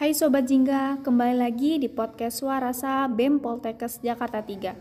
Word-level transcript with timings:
Hai 0.00 0.16
Sobat 0.16 0.48
Jingga, 0.48 1.04
kembali 1.04 1.44
lagi 1.44 1.76
di 1.76 1.84
podcast 1.84 2.40
Suarasa 2.40 3.04
BEM 3.04 3.36
Poltekkes 3.36 4.00
Jakarta 4.00 4.40
3. 4.40 4.72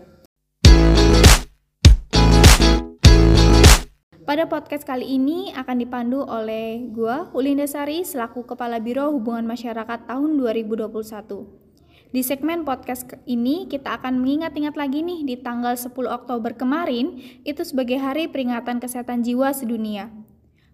Pada 4.23 4.47
podcast 4.47 4.87
kali 4.87 5.19
ini 5.19 5.51
akan 5.51 5.75
dipandu 5.75 6.23
oleh 6.23 6.87
gua 6.95 7.27
Ulinda 7.35 7.67
Sari 7.67 8.07
selaku 8.07 8.47
Kepala 8.47 8.79
Biro 8.79 9.11
Hubungan 9.11 9.43
Masyarakat 9.43 10.07
tahun 10.07 10.39
2021. 10.39 10.87
Di 12.15 12.23
segmen 12.23 12.63
podcast 12.63 13.03
ini 13.27 13.67
kita 13.67 13.99
akan 13.99 14.23
mengingat-ingat 14.23 14.79
lagi 14.79 15.03
nih 15.03 15.27
di 15.27 15.35
tanggal 15.35 15.75
10 15.75 15.99
Oktober 16.07 16.55
kemarin 16.55 17.19
itu 17.43 17.59
sebagai 17.67 17.99
hari 17.99 18.31
peringatan 18.31 18.79
kesehatan 18.79 19.27
jiwa 19.27 19.51
sedunia. 19.51 20.15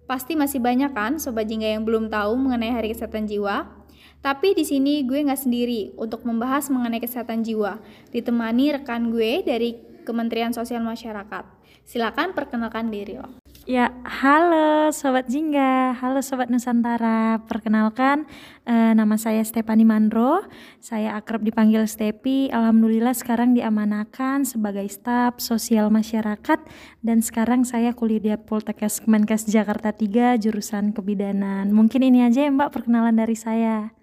Pasti 0.05 0.37
masih 0.37 0.61
banyak 0.61 0.93
kan 0.93 1.17
sobat 1.17 1.49
jingga 1.49 1.65
yang 1.65 1.81
belum 1.81 2.13
tahu 2.13 2.37
mengenai 2.37 2.69
Hari 2.69 2.93
Kesehatan 2.93 3.25
Jiwa. 3.25 3.84
Tapi 4.25 4.57
di 4.57 4.65
sini 4.65 5.05
gue 5.05 5.21
nggak 5.21 5.37
sendiri 5.37 5.93
untuk 6.01 6.25
membahas 6.25 6.73
mengenai 6.73 6.97
kesehatan 6.97 7.45
jiwa, 7.45 7.77
ditemani 8.09 8.73
rekan 8.73 9.13
gue 9.13 9.45
dari 9.45 9.77
Kementerian 10.01 10.49
Sosial 10.49 10.81
Masyarakat. 10.81 11.45
Silakan 11.85 12.33
perkenalkan 12.33 12.89
diri 12.89 13.21
lo. 13.21 13.37
Ya, 13.69 13.93
halo 14.01 14.89
Sobat 14.89 15.29
Jingga, 15.29 15.93
halo 16.01 16.25
Sobat 16.25 16.49
Nusantara. 16.49 17.37
Perkenalkan, 17.45 18.25
eh, 18.65 18.97
nama 18.97 19.13
saya 19.21 19.45
Stepani 19.45 19.85
Mandro. 19.85 20.41
Saya 20.81 21.13
akrab 21.21 21.45
dipanggil 21.45 21.85
Stepi. 21.85 22.49
Alhamdulillah 22.49 23.13
sekarang 23.13 23.53
diamanakan 23.53 24.41
sebagai 24.41 24.89
staf 24.89 25.37
sosial 25.37 25.93
masyarakat 25.93 26.65
dan 27.05 27.21
sekarang 27.21 27.61
saya 27.61 27.93
kuliah 27.93 28.21
di 28.21 28.29
Poltekkes 28.41 29.05
Kemenkes 29.05 29.45
Jakarta 29.45 29.93
3 29.93 30.41
jurusan 30.41 30.97
kebidanan. 30.97 31.69
Mungkin 31.69 32.01
ini 32.01 32.25
aja 32.25 32.45
ya 32.45 32.49
Mbak 32.49 32.73
perkenalan 32.73 33.17
dari 33.17 33.37
saya. 33.37 33.94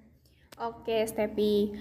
Oke, 0.62 1.02
Stepi 1.10 1.74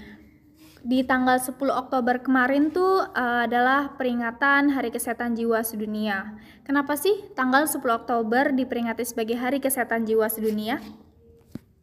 di 0.82 1.06
tanggal 1.06 1.38
10 1.38 1.54
Oktober 1.70 2.18
kemarin 2.26 2.74
tuh 2.74 3.06
uh, 3.06 3.46
adalah 3.46 3.94
peringatan 3.94 4.74
Hari 4.74 4.90
Kesehatan 4.90 5.38
Jiwa 5.38 5.62
Sedunia. 5.62 6.34
Kenapa 6.66 6.98
sih 6.98 7.14
tanggal 7.38 7.70
10 7.70 7.78
Oktober 7.78 8.50
diperingati 8.50 9.06
sebagai 9.06 9.38
Hari 9.38 9.62
Kesehatan 9.62 10.10
Jiwa 10.10 10.26
Sedunia? 10.26 10.82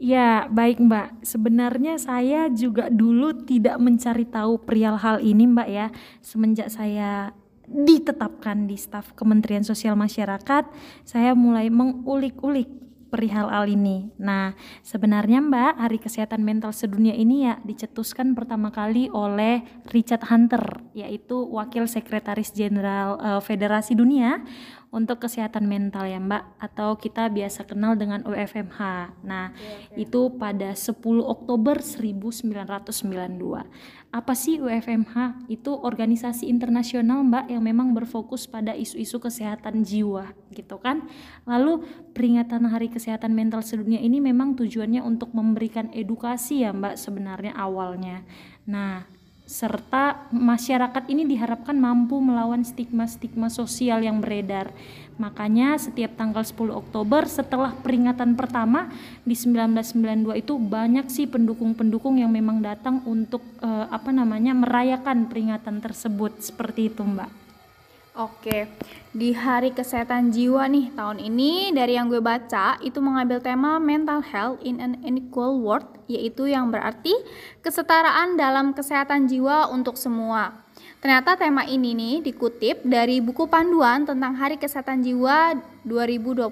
Ya, 0.03 0.51
baik 0.51 0.83
Mbak. 0.83 1.23
Sebenarnya 1.23 2.03
saya 2.03 2.51
juga 2.51 2.91
dulu 2.91 3.47
tidak 3.47 3.79
mencari 3.79 4.27
tahu 4.27 4.59
perihal 4.63 4.99
hal 4.99 5.23
ini 5.23 5.47
Mbak 5.47 5.69
ya. 5.71 5.87
Semenjak 6.19 6.71
saya 6.75 7.31
ditetapkan 7.71 8.67
di 8.67 8.75
staf 8.75 9.15
Kementerian 9.15 9.63
Sosial 9.63 9.95
Masyarakat, 9.95 10.65
saya 11.07 11.37
mulai 11.37 11.69
mengulik-ulik 11.69 12.88
perihal 13.09 13.49
hal 13.49 13.67
ini. 13.67 14.13
Nah, 14.21 14.53
sebenarnya 14.85 15.41
Mbak, 15.41 15.73
Hari 15.81 15.99
Kesehatan 15.99 16.45
Mental 16.45 16.71
Sedunia 16.71 17.17
ini 17.17 17.49
ya 17.49 17.57
dicetuskan 17.65 18.37
pertama 18.37 18.69
kali 18.69 19.09
oleh 19.11 19.65
Richard 19.91 20.29
Hunter, 20.29 20.85
yaitu 20.93 21.37
Wakil 21.41 21.89
Sekretaris 21.89 22.53
Jenderal 22.53 23.17
uh, 23.19 23.41
Federasi 23.43 23.97
Dunia 23.97 24.45
untuk 24.89 25.21
kesehatan 25.21 25.69
mental 25.69 26.09
ya 26.09 26.17
Mbak 26.17 26.45
atau 26.57 26.97
kita 26.97 27.29
biasa 27.29 27.69
kenal 27.69 27.93
dengan 27.93 28.25
UFMH. 28.25 28.81
Nah, 29.21 29.53
okay, 29.53 29.93
okay. 29.93 30.09
itu 30.09 30.21
pada 30.41 30.73
10 30.73 30.97
Oktober 31.21 31.77
1992. 31.85 33.69
Apa 34.09 34.33
sih 34.33 34.57
UFMH? 34.57 35.45
Itu 35.53 35.77
organisasi 35.77 36.49
internasional 36.49 37.21
Mbak 37.29 37.53
yang 37.53 37.61
memang 37.61 37.93
berfokus 37.93 38.49
pada 38.49 38.73
isu-isu 38.73 39.21
kesehatan 39.21 39.85
jiwa 39.85 40.33
gitu 40.57 40.81
kan. 40.81 41.05
Lalu 41.45 41.85
peringatan 42.17 42.65
Hari 42.65 42.89
Kesehatan 42.89 43.37
Mental 43.37 43.61
Sedunia 43.61 44.01
ini 44.01 44.25
memang 44.25 44.57
tujuannya 44.57 45.05
untuk 45.05 45.37
memberikan 45.37 45.93
edukasi 45.93 46.65
ya 46.65 46.73
Mbak 46.73 46.97
sebenarnya 46.97 47.53
awalnya. 47.53 48.25
Nah, 48.65 49.18
serta 49.49 50.29
masyarakat 50.29 51.09
ini 51.09 51.25
diharapkan 51.25 51.73
mampu 51.73 52.21
melawan 52.21 52.61
stigma-stigma 52.61 53.49
sosial 53.49 54.05
yang 54.05 54.21
beredar. 54.21 54.69
Makanya 55.17 55.81
setiap 55.81 56.21
tanggal 56.21 56.45
10 56.45 56.69
Oktober 56.69 57.25
setelah 57.25 57.73
peringatan 57.73 58.37
pertama 58.37 58.93
di 59.25 59.33
1992 59.33 60.45
itu 60.45 60.55
banyak 60.61 61.09
sih 61.09 61.25
pendukung-pendukung 61.25 62.21
yang 62.21 62.29
memang 62.29 62.61
datang 62.61 63.01
untuk 63.09 63.41
uh, 63.65 63.89
apa 63.89 64.13
namanya 64.13 64.53
merayakan 64.53 65.33
peringatan 65.33 65.81
tersebut 65.81 66.45
seperti 66.45 66.93
itu, 66.93 67.01
Mbak. 67.01 67.48
Oke, 68.19 68.67
di 69.15 69.31
Hari 69.31 69.71
Kesehatan 69.71 70.35
Jiwa 70.35 70.67
nih 70.67 70.91
tahun 70.91 71.23
ini 71.23 71.71
dari 71.71 71.95
yang 71.95 72.11
gue 72.11 72.19
baca 72.19 72.75
itu 72.83 72.99
mengambil 72.99 73.39
tema 73.39 73.79
Mental 73.79 74.19
Health 74.27 74.59
in 74.67 74.83
an 74.83 74.99
Unequal 75.07 75.63
World, 75.63 75.87
yaitu 76.11 76.51
yang 76.51 76.75
berarti 76.75 77.15
kesetaraan 77.63 78.35
dalam 78.35 78.75
kesehatan 78.75 79.31
jiwa 79.31 79.71
untuk 79.71 79.95
semua. 79.95 80.67
Ternyata 80.99 81.39
tema 81.39 81.63
ini 81.63 81.95
nih 81.95 82.27
dikutip 82.27 82.83
dari 82.83 83.23
buku 83.23 83.47
panduan 83.47 84.03
tentang 84.03 84.35
Hari 84.35 84.59
Kesehatan 84.59 85.07
Jiwa 85.07 85.55
2021. 85.87 86.51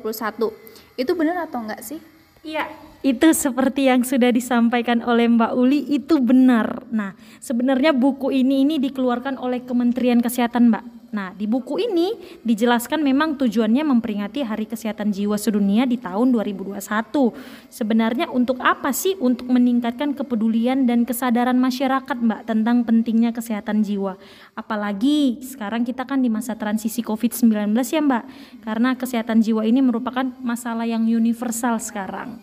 Itu 0.94 1.19
benar 1.19 1.50
atau 1.50 1.66
enggak 1.66 1.83
sih? 1.83 1.98
Iya, 2.47 2.71
itu 3.03 3.27
seperti 3.34 3.91
yang 3.91 4.06
sudah 4.06 4.31
disampaikan 4.31 5.03
oleh 5.03 5.27
Mbak 5.27 5.53
Uli 5.59 5.83
itu 5.91 6.22
benar. 6.22 6.87
Nah, 6.94 7.19
sebenarnya 7.43 7.91
buku 7.91 8.31
ini 8.31 8.62
ini 8.62 8.78
dikeluarkan 8.78 9.34
oleh 9.34 9.66
Kementerian 9.66 10.22
Kesehatan, 10.22 10.71
Mbak. 10.71 10.95
Nah, 11.14 11.30
di 11.30 11.46
buku 11.46 11.78
ini 11.78 12.18
dijelaskan 12.42 12.98
memang 12.98 13.38
tujuannya 13.38 13.86
memperingati 13.86 14.42
Hari 14.42 14.66
Kesehatan 14.66 15.14
Jiwa 15.14 15.38
Sedunia 15.38 15.86
di 15.86 15.94
tahun 16.02 16.34
2021. 16.34 17.30
Sebenarnya 17.70 18.26
untuk 18.26 18.58
apa 18.58 18.90
sih? 18.90 19.14
Untuk 19.22 19.46
meningkatkan 19.46 20.18
kepedulian 20.18 20.82
dan 20.82 21.06
kesadaran 21.06 21.54
masyarakat, 21.62 22.16
Mbak, 22.18 22.40
tentang 22.50 22.82
pentingnya 22.82 23.30
kesehatan 23.30 23.86
jiwa. 23.86 24.18
Apalagi 24.58 25.38
sekarang 25.46 25.86
kita 25.86 26.02
kan 26.02 26.18
di 26.18 26.26
masa 26.26 26.58
transisi 26.58 27.06
COVID-19 27.06 27.54
ya, 27.86 28.02
Mbak. 28.02 28.24
Karena 28.66 28.90
kesehatan 28.98 29.46
jiwa 29.46 29.62
ini 29.62 29.78
merupakan 29.78 30.26
masalah 30.42 30.90
yang 30.90 31.06
universal 31.06 31.78
sekarang. 31.78 32.42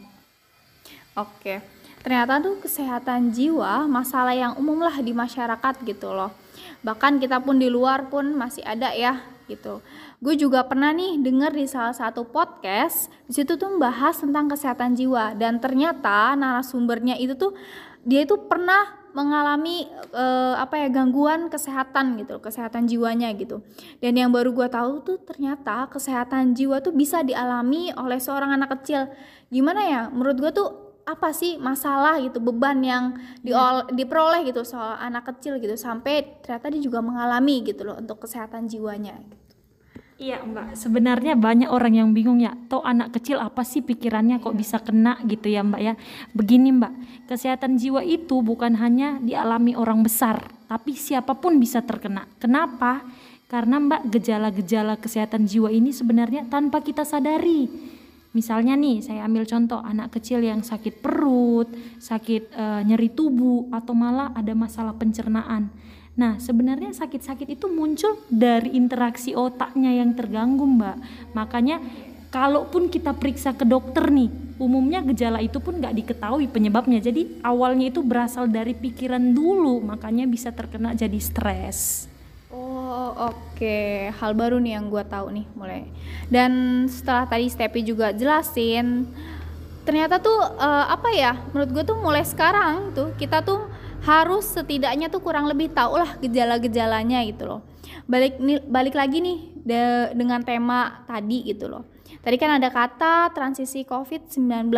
Oke. 1.19 1.59
Ternyata 1.99 2.39
tuh 2.39 2.59
kesehatan 2.59 3.31
jiwa 3.31 3.87
masalah 3.87 4.35
yang 4.35 4.53
umum 4.59 4.83
lah 4.83 4.99
di 4.99 5.15
masyarakat 5.15 5.83
gitu 5.87 6.11
loh 6.11 6.42
bahkan 6.85 7.17
kita 7.17 7.39
pun 7.39 7.57
di 7.57 7.67
luar 7.71 8.11
pun 8.11 8.35
masih 8.35 8.63
ada 8.63 8.91
ya 8.93 9.23
gitu. 9.47 9.83
Gue 10.23 10.39
juga 10.39 10.63
pernah 10.63 10.95
nih 10.95 11.19
denger 11.19 11.51
di 11.51 11.67
salah 11.67 11.91
satu 11.91 12.23
podcast 12.23 13.11
di 13.27 13.35
situ 13.35 13.59
tuh 13.59 13.75
membahas 13.75 14.19
tentang 14.23 14.47
kesehatan 14.47 14.95
jiwa. 14.95 15.35
Dan 15.35 15.59
ternyata 15.59 16.33
narasumbernya 16.39 17.19
itu 17.19 17.35
tuh 17.35 17.51
dia 18.03 18.23
itu 18.23 18.35
pernah 18.47 19.03
mengalami 19.13 19.85
uh, 20.17 20.57
apa 20.57 20.81
ya 20.81 20.87
gangguan 20.89 21.45
kesehatan 21.45 22.17
gitu 22.17 22.41
kesehatan 22.41 22.89
jiwanya 22.89 23.29
gitu. 23.37 23.61
Dan 24.01 24.17
yang 24.17 24.33
baru 24.33 24.51
gue 24.51 24.67
tahu 24.67 25.05
tuh 25.05 25.17
ternyata 25.21 25.85
kesehatan 25.91 26.57
jiwa 26.57 26.81
tuh 26.81 26.95
bisa 26.95 27.21
dialami 27.21 27.93
oleh 27.93 28.17
seorang 28.17 28.57
anak 28.57 28.81
kecil. 28.81 29.11
Gimana 29.53 29.81
ya? 29.85 30.01
Menurut 30.09 30.37
gue 30.41 30.51
tuh 30.51 30.82
apa 31.03 31.35
sih 31.35 31.59
masalah 31.59 32.15
gitu 32.23 32.39
beban 32.39 32.79
yang 32.79 33.19
diol 33.43 33.91
diperoleh 33.91 34.47
gitu 34.47 34.63
soal 34.63 34.95
anak 34.99 35.35
kecil 35.35 35.59
gitu 35.59 35.75
sampai 35.75 36.39
ternyata 36.39 36.71
dia 36.71 36.81
juga 36.81 37.03
mengalami 37.03 37.59
gitu 37.63 37.83
loh 37.83 37.99
untuk 37.99 38.23
kesehatan 38.23 38.71
jiwanya 38.71 39.19
gitu. 39.19 39.43
Iya 40.23 40.39
mbak, 40.45 40.77
sebenarnya 40.77 41.33
banyak 41.35 41.67
orang 41.67 41.99
yang 41.99 42.09
bingung 42.15 42.39
ya, 42.39 42.55
toh 42.71 42.85
anak 42.85 43.17
kecil 43.17 43.41
apa 43.41 43.65
sih 43.65 43.83
pikirannya 43.83 44.39
kok 44.39 44.55
bisa 44.55 44.79
kena 44.79 45.19
gitu 45.27 45.51
ya 45.51 45.65
mbak 45.65 45.81
ya. 45.81 45.93
Begini 46.31 46.69
mbak, 46.69 46.93
kesehatan 47.27 47.75
jiwa 47.75 48.05
itu 48.05 48.39
bukan 48.39 48.77
hanya 48.77 49.19
dialami 49.19 49.75
orang 49.75 50.05
besar, 50.05 50.53
tapi 50.69 50.95
siapa 50.95 51.35
pun 51.35 51.57
bisa 51.57 51.83
terkena. 51.83 52.29
Kenapa? 52.37 53.03
Karena 53.51 53.81
mbak 53.81 54.13
gejala-gejala 54.13 55.01
kesehatan 55.01 55.49
jiwa 55.49 55.73
ini 55.73 55.91
sebenarnya 55.91 56.45
tanpa 56.47 56.79
kita 56.85 57.03
sadari 57.03 57.67
Misalnya 58.33 58.73
nih, 58.73 59.05
saya 59.05 59.29
ambil 59.29 59.45
contoh 59.45 59.77
anak 59.77 60.17
kecil 60.17 60.41
yang 60.41 60.65
sakit 60.65 61.05
perut, 61.05 61.69
sakit 62.01 62.49
e, 62.49 62.65
nyeri 62.89 63.13
tubuh, 63.13 63.69
atau 63.69 63.93
malah 63.93 64.33
ada 64.33 64.57
masalah 64.57 64.97
pencernaan. 64.97 65.69
Nah, 66.17 66.41
sebenarnya 66.41 66.97
sakit-sakit 66.97 67.45
itu 67.45 67.69
muncul 67.69 68.17
dari 68.33 68.73
interaksi 68.73 69.37
otaknya 69.37 69.93
yang 69.93 70.17
terganggu, 70.17 70.65
Mbak. 70.65 70.97
Makanya, 71.37 71.77
kalaupun 72.33 72.89
kita 72.89 73.13
periksa 73.13 73.53
ke 73.53 73.69
dokter 73.69 74.09
nih, 74.09 74.33
umumnya 74.57 75.05
gejala 75.13 75.37
itu 75.37 75.61
pun 75.61 75.77
nggak 75.77 75.93
diketahui 75.93 76.49
penyebabnya. 76.49 77.05
Jadi, 77.05 77.37
awalnya 77.45 77.93
itu 77.93 78.01
berasal 78.01 78.49
dari 78.49 78.73
pikiran 78.73 79.33
dulu, 79.33 79.77
makanya 79.85 80.25
bisa 80.25 80.49
terkena 80.49 80.97
jadi 80.97 81.21
stres. 81.21 82.09
Oke, 82.93 83.57
okay. 83.57 83.91
hal 84.21 84.37
baru 84.37 84.61
nih 84.61 84.77
yang 84.77 84.85
gue 84.93 85.03
tahu 85.07 85.33
nih 85.33 85.45
mulai. 85.57 85.89
Dan 86.29 86.85
setelah 86.85 87.25
tadi 87.25 87.49
Stepi 87.49 87.81
juga 87.81 88.13
jelasin, 88.13 89.09
ternyata 89.81 90.21
tuh 90.21 90.37
uh, 90.37 90.85
apa 90.89 91.09
ya? 91.13 91.37
Menurut 91.51 91.69
gue 91.73 91.83
tuh 91.89 91.97
mulai 91.97 92.21
sekarang 92.21 92.93
tuh 92.93 93.13
kita 93.17 93.41
tuh 93.41 93.65
harus 94.03 94.45
setidaknya 94.45 95.07
tuh 95.07 95.23
kurang 95.23 95.47
lebih 95.47 95.71
tahu 95.71 95.97
lah 95.97 96.19
gejala-gejalanya 96.19 97.23
gitu 97.25 97.47
loh. 97.47 97.61
Balik 98.05 98.37
balik 98.67 98.95
lagi 98.99 99.23
nih 99.23 99.37
de, 99.63 99.81
dengan 100.13 100.43
tema 100.43 101.05
tadi 101.07 101.49
gitu 101.49 101.71
loh. 101.71 101.92
Tadi 102.23 102.35
kan 102.39 102.55
ada 102.55 102.71
kata 102.71 103.31
transisi 103.35 103.83
COVID-19. 103.83 104.71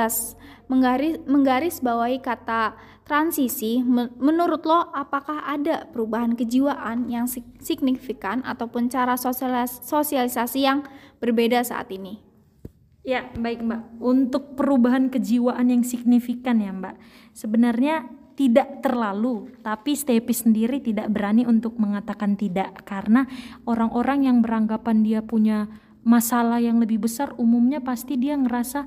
Menggaris, 0.65 1.21
menggaris 1.29 1.77
bawahi 1.77 2.17
kata 2.17 2.73
transisi, 3.05 3.85
menurut 4.17 4.65
lo 4.65 4.89
apakah 4.89 5.45
ada 5.45 5.85
perubahan 5.93 6.33
kejiwaan 6.33 7.05
yang 7.05 7.29
signifikan 7.61 8.41
ataupun 8.41 8.89
cara 8.89 9.13
sosialisasi 9.13 10.65
yang 10.65 10.81
berbeda 11.21 11.61
saat 11.61 11.93
ini? 11.93 12.17
Ya, 13.05 13.29
baik 13.37 13.61
Mbak. 13.61 13.81
Untuk 14.01 14.57
perubahan 14.57 15.13
kejiwaan 15.13 15.69
yang 15.69 15.85
signifikan 15.85 16.57
ya 16.57 16.73
Mbak. 16.73 16.97
Sebenarnya 17.37 18.09
tidak 18.33 18.81
terlalu, 18.81 19.53
tapi 19.61 19.93
Stepi 19.93 20.33
sendiri 20.33 20.81
tidak 20.81 21.13
berani 21.13 21.45
untuk 21.45 21.77
mengatakan 21.77 22.33
tidak 22.35 22.83
karena 22.83 23.29
orang-orang 23.69 24.25
yang 24.25 24.37
beranggapan 24.41 25.05
dia 25.05 25.21
punya 25.21 25.69
masalah 26.05 26.61
yang 26.61 26.77
lebih 26.77 27.01
besar 27.01 27.33
umumnya 27.35 27.81
pasti 27.81 28.13
dia 28.15 28.37
ngerasa 28.37 28.85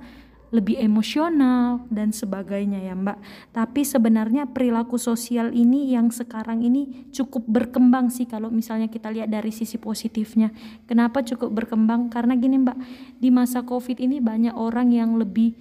lebih 0.48 0.80
emosional 0.80 1.84
dan 1.92 2.08
sebagainya 2.08 2.80
ya 2.80 2.96
Mbak. 2.96 3.18
Tapi 3.52 3.84
sebenarnya 3.84 4.48
perilaku 4.48 4.96
sosial 4.96 5.52
ini 5.52 5.92
yang 5.92 6.08
sekarang 6.08 6.64
ini 6.64 7.08
cukup 7.12 7.44
berkembang 7.44 8.08
sih 8.08 8.24
kalau 8.24 8.48
misalnya 8.48 8.88
kita 8.88 9.12
lihat 9.12 9.28
dari 9.28 9.52
sisi 9.52 9.76
positifnya. 9.76 10.48
Kenapa 10.88 11.20
cukup 11.20 11.52
berkembang? 11.52 12.08
Karena 12.08 12.32
gini 12.32 12.64
Mbak, 12.64 12.78
di 13.20 13.28
masa 13.28 13.60
Covid 13.60 14.00
ini 14.00 14.24
banyak 14.24 14.56
orang 14.56 14.88
yang 14.88 15.20
lebih 15.20 15.52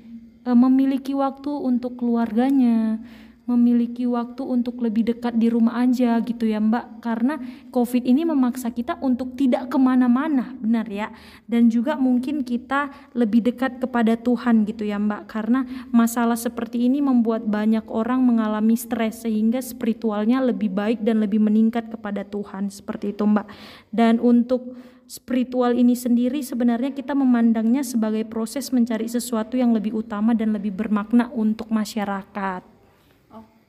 e, 0.47 0.49
memiliki 0.55 1.11
waktu 1.11 1.51
untuk 1.51 1.99
keluarganya, 1.99 3.03
memiliki 3.47 4.03
waktu 4.03 4.43
untuk 4.43 4.83
lebih 4.83 5.07
dekat 5.15 5.39
di 5.39 5.47
rumah 5.47 5.79
aja 5.79 6.19
gitu 6.19 6.43
ya 6.43 6.59
mbak. 6.59 6.99
Karena 6.99 7.39
covid 7.71 8.03
ini 8.03 8.27
memaksa 8.27 8.75
kita 8.75 8.99
untuk 8.99 9.39
tidak 9.39 9.71
ke 9.71 9.79
mana-mana 9.79 10.51
benar 10.59 10.83
ya. 10.91 11.07
Dan 11.47 11.71
juga 11.71 11.95
mungkin 11.95 12.43
kita 12.43 12.91
lebih 13.15 13.47
dekat 13.47 13.79
kepada 13.79 14.19
Tuhan 14.19 14.67
gitu 14.67 14.83
ya 14.83 14.99
mbak. 14.99 15.31
Karena 15.31 15.63
masalah 15.95 16.35
seperti 16.35 16.91
ini 16.91 16.99
membuat 16.99 17.47
banyak 17.47 17.87
orang 17.87 18.19
mengalami 18.19 18.75
stres 18.75 19.23
sehingga 19.23 19.63
spiritualnya 19.63 20.43
lebih 20.43 20.67
baik 20.67 20.99
dan 21.07 21.23
lebih 21.23 21.39
meningkat 21.39 21.87
kepada 21.87 22.27
Tuhan. 22.27 22.67
Seperti 22.67 23.15
itu 23.15 23.23
mbak. 23.23 23.47
Dan 23.95 24.19
untuk 24.19 24.75
spiritual 25.07 25.71
ini 25.71 25.95
sendiri 25.95 26.43
sebenarnya 26.43 26.91
kita 26.91 27.15
memandangnya 27.15 27.79
sebagai 27.79 28.27
proses 28.27 28.75
mencari 28.75 29.07
sesuatu 29.07 29.55
yang 29.55 29.71
lebih 29.71 29.95
utama 29.95 30.35
dan 30.35 30.51
lebih 30.51 30.75
bermakna 30.75 31.31
untuk 31.31 31.71
masyarakat. 31.71 32.76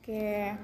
Oke. 0.09 0.57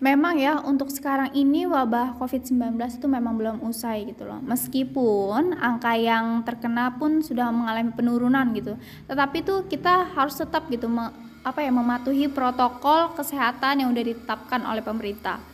Memang 0.00 0.40
ya 0.40 0.56
untuk 0.64 0.88
sekarang 0.88 1.28
ini 1.36 1.68
wabah 1.68 2.16
COVID-19 2.16 2.80
itu 2.96 3.04
memang 3.04 3.36
belum 3.36 3.56
usai 3.68 4.08
gitu 4.08 4.24
loh. 4.24 4.40
Meskipun 4.40 5.52
angka 5.52 5.92
yang 6.00 6.40
terkena 6.48 6.96
pun 6.96 7.20
sudah 7.20 7.52
mengalami 7.52 7.92
penurunan 7.92 8.56
gitu. 8.56 8.80
Tetapi 9.04 9.44
tuh 9.44 9.68
kita 9.68 10.16
harus 10.16 10.40
tetap 10.40 10.64
gitu 10.72 10.88
me, 10.88 11.12
apa 11.44 11.60
ya 11.60 11.68
mematuhi 11.68 12.32
protokol 12.32 13.12
kesehatan 13.12 13.84
yang 13.84 13.92
udah 13.92 14.04
ditetapkan 14.16 14.64
oleh 14.64 14.80
pemerintah. 14.80 15.44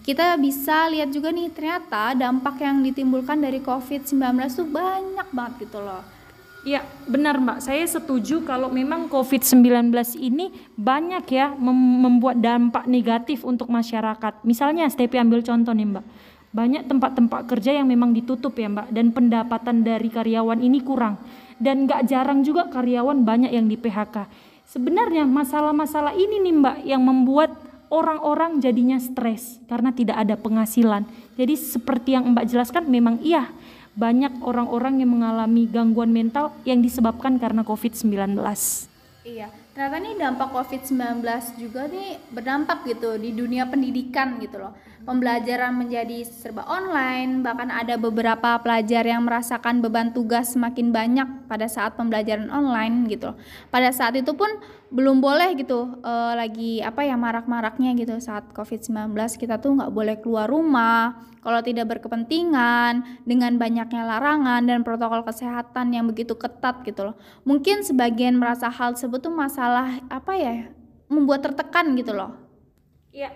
Kita 0.00 0.40
bisa 0.40 0.88
lihat 0.88 1.12
juga 1.12 1.28
nih 1.28 1.52
ternyata 1.52 2.16
dampak 2.16 2.64
yang 2.64 2.80
ditimbulkan 2.80 3.36
dari 3.36 3.60
COVID-19 3.60 4.16
tuh 4.48 4.64
banyak 4.64 5.28
banget 5.28 5.68
gitu 5.68 5.84
loh 5.84 6.17
Ya 6.66 6.82
benar 7.06 7.38
Mbak, 7.38 7.62
saya 7.62 7.86
setuju 7.86 8.42
kalau 8.42 8.66
memang 8.66 9.06
COVID-19 9.06 9.94
ini 10.18 10.50
banyak 10.74 11.24
ya 11.30 11.54
mem 11.54 12.02
membuat 12.02 12.42
dampak 12.42 12.90
negatif 12.90 13.46
untuk 13.46 13.70
masyarakat. 13.70 14.42
Misalnya 14.42 14.90
Stepi 14.90 15.22
ambil 15.22 15.46
contoh 15.46 15.70
nih 15.70 15.86
Mbak, 15.86 16.04
banyak 16.50 16.82
tempat-tempat 16.90 17.46
kerja 17.46 17.78
yang 17.78 17.86
memang 17.86 18.10
ditutup 18.10 18.58
ya 18.58 18.66
Mbak 18.66 18.90
dan 18.90 19.14
pendapatan 19.14 19.86
dari 19.86 20.10
karyawan 20.10 20.58
ini 20.58 20.82
kurang 20.82 21.14
dan 21.62 21.86
gak 21.86 22.10
jarang 22.10 22.42
juga 22.42 22.66
karyawan 22.66 23.22
banyak 23.22 23.54
yang 23.54 23.70
di 23.70 23.78
PHK. 23.78 24.26
Sebenarnya 24.66 25.24
masalah-masalah 25.24 26.18
ini 26.18 26.42
nih 26.42 26.54
Mbak 26.58 26.76
yang 26.84 27.02
membuat 27.06 27.54
orang-orang 27.88 28.60
jadinya 28.60 29.00
stres 29.00 29.62
karena 29.70 29.94
tidak 29.94 30.20
ada 30.20 30.36
penghasilan. 30.36 31.06
Jadi 31.38 31.54
seperti 31.56 32.18
yang 32.18 32.34
Mbak 32.34 32.46
jelaskan 32.50 32.84
memang 32.90 33.22
iya 33.24 33.48
banyak 33.98 34.30
orang-orang 34.46 35.02
yang 35.02 35.10
mengalami 35.10 35.66
gangguan 35.66 36.14
mental 36.14 36.54
yang 36.62 36.78
disebabkan 36.78 37.42
karena 37.42 37.66
COVID-19. 37.66 38.38
Iya, 39.26 39.50
ternyata 39.74 39.98
nih 39.98 40.14
dampak 40.14 40.48
COVID-19 40.54 41.20
juga 41.58 41.90
nih 41.90 42.16
berdampak 42.30 42.86
gitu 42.86 43.18
di 43.18 43.34
dunia 43.34 43.66
pendidikan 43.66 44.38
gitu 44.38 44.62
loh. 44.62 44.72
Pembelajaran 45.02 45.74
menjadi 45.74 46.22
serba 46.22 46.62
online, 46.70 47.42
bahkan 47.42 47.74
ada 47.74 47.98
beberapa 47.98 48.54
pelajar 48.62 49.02
yang 49.02 49.26
merasakan 49.26 49.82
beban 49.82 50.14
tugas 50.14 50.54
semakin 50.54 50.94
banyak 50.94 51.28
pada 51.50 51.66
saat 51.66 51.98
pembelajaran 51.98 52.48
online 52.54 53.10
gitu 53.10 53.34
loh. 53.34 53.36
Pada 53.68 53.90
saat 53.90 54.14
itu 54.14 54.30
pun 54.32 54.48
belum 54.88 55.20
boleh 55.20 55.52
gitu 55.60 56.00
uh, 56.00 56.32
lagi 56.32 56.80
apa 56.80 57.04
ya 57.04 57.14
marak-maraknya 57.20 57.92
gitu. 57.96 58.16
Saat 58.18 58.56
COVID-19 58.56 59.12
kita 59.36 59.60
tuh 59.60 59.76
nggak 59.76 59.92
boleh 59.92 60.16
keluar 60.20 60.48
rumah. 60.48 61.28
Kalau 61.44 61.60
tidak 61.60 61.92
berkepentingan 61.96 63.24
dengan 63.28 63.56
banyaknya 63.60 64.02
larangan 64.04 64.64
dan 64.64 64.80
protokol 64.82 65.22
kesehatan 65.28 65.92
yang 65.92 66.08
begitu 66.08 66.34
ketat 66.34 66.80
gitu 66.88 67.12
loh. 67.12 67.16
Mungkin 67.44 67.84
sebagian 67.84 68.40
merasa 68.40 68.72
hal 68.72 68.96
tersebut 68.96 69.28
tuh 69.28 69.34
masalah 69.34 70.00
apa 70.08 70.32
ya 70.34 70.72
membuat 71.12 71.44
tertekan 71.44 71.92
gitu 71.92 72.16
loh. 72.16 72.36
Ya 73.12 73.32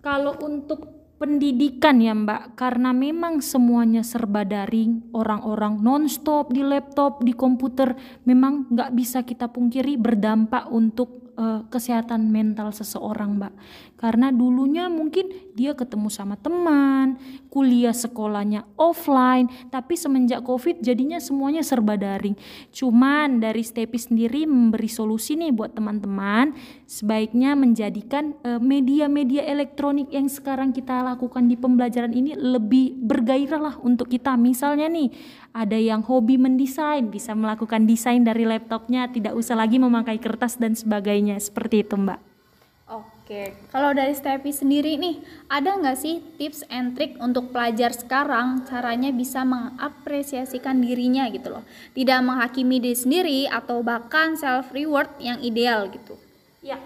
kalau 0.00 0.36
untuk 0.40 0.95
pendidikan 1.16 2.00
ya 2.00 2.14
mbak. 2.14 2.56
Karena 2.56 2.94
memang 2.94 3.42
semuanya 3.42 4.06
serba 4.06 4.46
daring 4.46 5.12
orang-orang 5.12 5.82
nonstop 5.82 6.52
di 6.52 6.62
laptop 6.62 7.20
di 7.24 7.34
komputer 7.34 7.96
memang 8.24 8.70
nggak 8.70 8.90
bisa 8.94 9.24
kita 9.26 9.50
pungkiri 9.50 9.98
berdampak 9.98 10.70
untuk 10.70 11.25
uh, 11.36 11.62
kesehatan 11.70 12.28
mental 12.32 12.74
seseorang 12.74 13.38
mbak 13.38 13.54
karena 13.96 14.28
dulunya 14.28 14.92
mungkin 14.92 15.32
dia 15.56 15.72
ketemu 15.72 16.12
sama 16.12 16.36
teman, 16.36 17.16
kuliah 17.48 17.96
sekolahnya 17.96 18.68
offline, 18.76 19.48
tapi 19.72 19.96
semenjak 19.96 20.44
Covid 20.44 20.84
jadinya 20.84 21.16
semuanya 21.16 21.64
serba 21.64 21.96
daring. 21.96 22.36
Cuman 22.76 23.40
dari 23.40 23.64
Stepi 23.64 23.96
sendiri 23.96 24.44
memberi 24.44 24.92
solusi 24.92 25.32
nih 25.40 25.56
buat 25.56 25.72
teman-teman, 25.72 26.52
sebaiknya 26.84 27.56
menjadikan 27.56 28.36
eh, 28.44 28.60
media-media 28.60 29.48
elektronik 29.48 30.12
yang 30.12 30.28
sekarang 30.28 30.76
kita 30.76 31.00
lakukan 31.00 31.48
di 31.48 31.56
pembelajaran 31.56 32.12
ini 32.12 32.36
lebih 32.36 33.00
bergairah 33.00 33.60
lah 33.72 33.76
untuk 33.80 34.12
kita. 34.12 34.36
Misalnya 34.36 34.92
nih, 34.92 35.08
ada 35.56 35.80
yang 35.80 36.04
hobi 36.04 36.36
mendesain, 36.36 37.08
bisa 37.08 37.32
melakukan 37.32 37.88
desain 37.88 38.20
dari 38.20 38.44
laptopnya, 38.44 39.08
tidak 39.08 39.32
usah 39.32 39.56
lagi 39.56 39.80
memakai 39.80 40.20
kertas 40.20 40.60
dan 40.60 40.76
sebagainya. 41.26 41.42
Seperti 41.42 41.76
itu, 41.82 41.94
Mbak. 41.98 42.20
Oke, 42.86 43.58
kalau 43.74 43.90
dari 43.90 44.14
Stepi 44.14 44.54
sendiri 44.54 44.94
nih, 44.94 45.18
ada 45.50 45.74
nggak 45.74 45.98
sih 45.98 46.22
tips 46.38 46.62
and 46.70 46.94
trick 46.94 47.18
untuk 47.18 47.50
pelajar 47.50 47.90
sekarang 47.90 48.62
caranya 48.62 49.10
bisa 49.10 49.42
mengapresiasikan 49.42 50.78
dirinya 50.78 51.26
gitu 51.34 51.50
loh, 51.50 51.66
tidak 51.98 52.22
menghakimi 52.22 52.78
diri 52.78 52.94
sendiri 52.94 53.40
atau 53.50 53.82
bahkan 53.82 54.38
self 54.38 54.70
reward 54.70 55.10
yang 55.18 55.42
ideal 55.42 55.90
gitu? 55.90 56.14
Ya, 56.62 56.78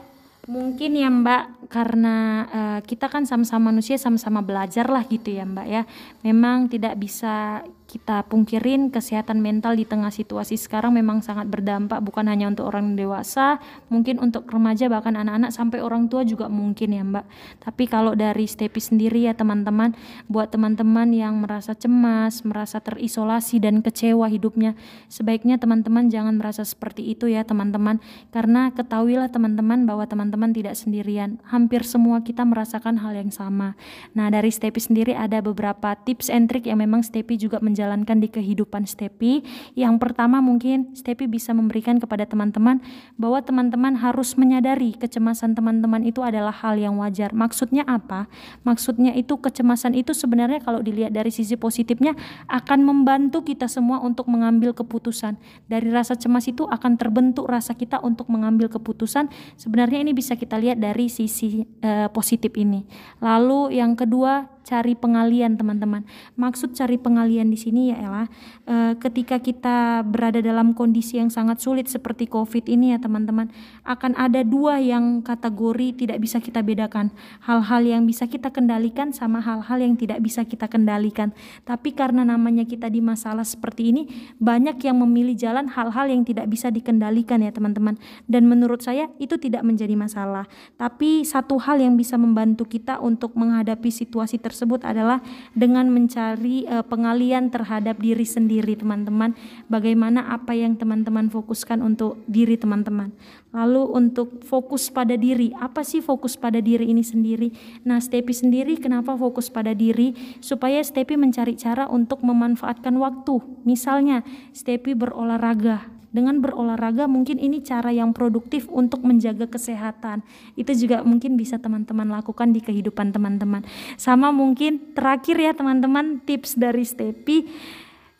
mungkin 0.48 0.96
ya 0.96 1.12
Mbak, 1.12 1.68
karena 1.68 2.16
uh, 2.48 2.80
kita 2.80 3.12
kan 3.12 3.28
sama-sama 3.28 3.68
manusia, 3.68 4.00
sama-sama 4.00 4.40
belajar 4.40 4.88
lah 4.88 5.04
gitu 5.04 5.36
ya 5.36 5.44
Mbak 5.44 5.66
ya. 5.68 5.84
Memang 6.24 6.72
tidak 6.72 6.96
bisa 6.96 7.60
kita 7.90 8.22
pungkirin 8.30 8.94
kesehatan 8.94 9.42
mental 9.42 9.74
di 9.74 9.82
tengah 9.82 10.14
situasi 10.14 10.54
sekarang 10.54 10.94
memang 10.94 11.26
sangat 11.26 11.50
berdampak 11.50 11.98
bukan 12.06 12.30
hanya 12.30 12.46
untuk 12.46 12.70
orang 12.70 12.94
dewasa, 12.94 13.58
mungkin 13.90 14.22
untuk 14.22 14.46
remaja 14.46 14.86
bahkan 14.86 15.18
anak-anak 15.18 15.50
sampai 15.50 15.82
orang 15.82 16.06
tua 16.06 16.22
juga 16.22 16.46
mungkin 16.46 16.94
ya 16.94 17.02
Mbak. 17.02 17.26
Tapi 17.66 17.84
kalau 17.90 18.14
dari 18.14 18.46
Stepi 18.46 18.78
sendiri 18.78 19.26
ya 19.26 19.34
teman-teman, 19.34 19.98
buat 20.30 20.54
teman-teman 20.54 21.10
yang 21.10 21.42
merasa 21.42 21.74
cemas, 21.74 22.46
merasa 22.46 22.78
terisolasi 22.78 23.58
dan 23.58 23.82
kecewa 23.82 24.30
hidupnya, 24.30 24.78
sebaiknya 25.10 25.58
teman-teman 25.58 26.06
jangan 26.14 26.38
merasa 26.38 26.62
seperti 26.62 27.10
itu 27.10 27.26
ya 27.26 27.42
teman-teman. 27.42 27.98
Karena 28.30 28.70
ketahuilah 28.70 29.34
teman-teman 29.34 29.82
bahwa 29.82 30.06
teman-teman 30.06 30.54
tidak 30.54 30.78
sendirian. 30.78 31.42
Hampir 31.50 31.82
semua 31.82 32.22
kita 32.22 32.46
merasakan 32.46 33.02
hal 33.02 33.18
yang 33.18 33.34
sama. 33.34 33.74
Nah 34.14 34.30
dari 34.30 34.54
Stepi 34.54 34.78
sendiri 34.78 35.18
ada 35.18 35.42
beberapa 35.42 35.98
tips 36.06 36.30
and 36.30 36.46
trick 36.46 36.70
yang 36.70 36.78
memang 36.78 37.02
Stepi 37.02 37.34
juga 37.34 37.58
dijalankan 37.80 38.20
di 38.20 38.28
kehidupan 38.28 38.84
Stepi. 38.84 39.40
Yang 39.72 39.96
pertama 40.04 40.44
mungkin 40.44 40.92
Stepi 40.92 41.24
bisa 41.24 41.56
memberikan 41.56 41.96
kepada 41.96 42.28
teman-teman 42.28 42.84
bahwa 43.16 43.40
teman-teman 43.40 43.96
harus 43.96 44.36
menyadari 44.36 44.92
kecemasan 45.00 45.56
teman-teman 45.56 46.04
itu 46.04 46.20
adalah 46.20 46.52
hal 46.52 46.76
yang 46.76 47.00
wajar. 47.00 47.32
Maksudnya 47.32 47.88
apa? 47.88 48.28
Maksudnya 48.68 49.16
itu 49.16 49.40
kecemasan 49.40 49.96
itu 49.96 50.12
sebenarnya 50.12 50.60
kalau 50.60 50.84
dilihat 50.84 51.16
dari 51.16 51.32
sisi 51.32 51.56
positifnya 51.56 52.12
akan 52.52 52.84
membantu 52.84 53.40
kita 53.48 53.64
semua 53.64 54.04
untuk 54.04 54.28
mengambil 54.28 54.76
keputusan. 54.76 55.40
Dari 55.64 55.88
rasa 55.88 56.20
cemas 56.20 56.44
itu 56.44 56.68
akan 56.68 57.00
terbentuk 57.00 57.48
rasa 57.48 57.72
kita 57.72 57.96
untuk 58.04 58.28
mengambil 58.28 58.68
keputusan. 58.68 59.32
Sebenarnya 59.56 60.04
ini 60.04 60.12
bisa 60.12 60.36
kita 60.36 60.60
lihat 60.60 60.76
dari 60.76 61.08
sisi 61.08 61.64
uh, 61.80 62.12
positif 62.12 62.52
ini. 62.60 62.84
Lalu 63.24 63.80
yang 63.80 63.96
kedua 63.96 64.59
cari 64.62 64.94
pengalian 64.94 65.56
teman-teman. 65.56 66.04
Maksud 66.36 66.76
cari 66.76 67.00
pengalian 67.00 67.48
di 67.48 67.58
sini 67.58 67.90
ya 67.92 67.96
Ella, 68.00 68.24
e, 68.68 68.76
ketika 69.00 69.40
kita 69.40 70.04
berada 70.06 70.38
dalam 70.44 70.76
kondisi 70.76 71.18
yang 71.18 71.32
sangat 71.32 71.58
sulit 71.58 71.88
seperti 71.88 72.28
COVID 72.28 72.68
ini 72.68 72.94
ya 72.94 72.98
teman-teman, 73.00 73.50
akan 73.84 74.12
ada 74.16 74.44
dua 74.44 74.78
yang 74.78 75.24
kategori 75.24 76.06
tidak 76.06 76.18
bisa 76.20 76.38
kita 76.38 76.60
bedakan. 76.60 77.10
Hal-hal 77.44 77.82
yang 77.82 78.02
bisa 78.04 78.28
kita 78.28 78.52
kendalikan 78.52 79.10
sama 79.10 79.40
hal-hal 79.40 79.80
yang 79.80 79.94
tidak 79.96 80.20
bisa 80.20 80.44
kita 80.44 80.68
kendalikan. 80.68 81.32
Tapi 81.64 81.96
karena 81.96 82.22
namanya 82.22 82.68
kita 82.68 82.86
di 82.92 83.00
masalah 83.02 83.44
seperti 83.44 83.90
ini, 83.90 84.02
banyak 84.38 84.78
yang 84.84 85.00
memilih 85.00 85.34
jalan 85.34 85.66
hal-hal 85.70 86.06
yang 86.08 86.22
tidak 86.22 86.46
bisa 86.46 86.68
dikendalikan 86.68 87.40
ya 87.40 87.50
teman-teman. 87.50 87.96
Dan 88.28 88.46
menurut 88.46 88.84
saya 88.84 89.08
itu 89.18 89.40
tidak 89.40 89.64
menjadi 89.64 89.96
masalah. 89.96 90.46
Tapi 90.76 91.24
satu 91.24 91.58
hal 91.60 91.80
yang 91.80 91.96
bisa 91.96 92.14
membantu 92.20 92.68
kita 92.68 93.00
untuk 93.00 93.34
menghadapi 93.34 93.88
situasi 93.88 94.38
adalah 94.82 95.22
dengan 95.54 95.86
mencari 95.88 96.66
uh, 96.66 96.82
pengalian 96.82 97.48
terhadap 97.48 97.98
diri 98.02 98.26
sendiri 98.26 98.74
teman-teman. 98.74 99.34
Bagaimana 99.70 100.30
apa 100.34 100.54
yang 100.54 100.74
teman-teman 100.74 101.30
fokuskan 101.30 101.80
untuk 101.80 102.18
diri 102.26 102.58
teman-teman. 102.58 103.14
Lalu 103.50 103.82
untuk 103.90 104.46
fokus 104.46 104.90
pada 104.94 105.18
diri, 105.18 105.50
apa 105.58 105.82
sih 105.82 105.98
fokus 105.98 106.38
pada 106.38 106.62
diri 106.62 106.86
ini 106.86 107.02
sendiri? 107.02 107.50
Nah, 107.82 107.98
Stepi 107.98 108.30
sendiri 108.30 108.78
kenapa 108.78 109.18
fokus 109.18 109.50
pada 109.50 109.74
diri? 109.74 110.14
Supaya 110.38 110.78
Stepi 110.82 111.18
mencari 111.18 111.58
cara 111.58 111.90
untuk 111.90 112.22
memanfaatkan 112.22 112.94
waktu. 112.98 113.42
Misalnya, 113.66 114.22
Stepi 114.54 114.94
berolahraga. 114.94 115.99
Dengan 116.10 116.42
berolahraga 116.42 117.06
mungkin 117.06 117.38
ini 117.38 117.62
cara 117.62 117.94
yang 117.94 118.10
produktif 118.10 118.66
untuk 118.66 119.06
menjaga 119.06 119.46
kesehatan. 119.46 120.26
Itu 120.58 120.74
juga 120.74 121.06
mungkin 121.06 121.38
bisa 121.38 121.62
teman-teman 121.62 122.10
lakukan 122.10 122.50
di 122.50 122.58
kehidupan 122.58 123.14
teman-teman. 123.14 123.62
Sama 123.94 124.34
mungkin 124.34 124.94
terakhir 124.94 125.38
ya 125.38 125.54
teman-teman 125.54 126.18
tips 126.26 126.58
dari 126.58 126.82
Stepi 126.82 127.38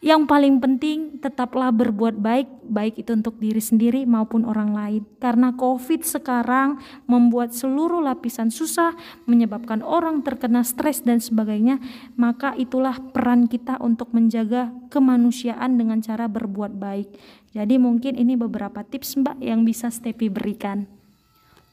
yang 0.01 0.25
paling 0.25 0.65
penting 0.65 1.21
tetaplah 1.21 1.69
berbuat 1.69 2.17
baik, 2.17 2.49
baik 2.65 3.05
itu 3.05 3.13
untuk 3.13 3.37
diri 3.37 3.61
sendiri 3.61 4.09
maupun 4.09 4.49
orang 4.49 4.73
lain. 4.73 5.05
Karena 5.21 5.53
COVID 5.53 6.09
sekarang 6.09 6.81
membuat 7.05 7.53
seluruh 7.53 8.01
lapisan 8.01 8.49
susah, 8.49 8.97
menyebabkan 9.29 9.85
orang 9.85 10.25
terkena 10.25 10.65
stres 10.65 11.05
dan 11.05 11.21
sebagainya, 11.21 11.77
maka 12.17 12.57
itulah 12.57 12.97
peran 13.13 13.45
kita 13.45 13.77
untuk 13.77 14.17
menjaga 14.17 14.73
kemanusiaan 14.89 15.77
dengan 15.77 16.01
cara 16.01 16.33
berbuat 16.33 16.81
baik. 16.81 17.09
Jadi 17.51 17.83
mungkin 17.83 18.15
ini 18.15 18.39
beberapa 18.39 18.87
tips 18.87 19.19
Mbak 19.19 19.43
yang 19.43 19.67
bisa 19.67 19.91
Stepi 19.91 20.31
berikan. 20.31 20.87